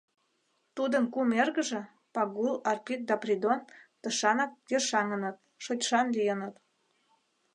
[0.75, 1.81] Тудын кум эргыже—
[2.13, 3.59] Пагул, Арпик да Придон—
[4.01, 6.55] тышанак ешаҥыныт, шочшан лийыныт.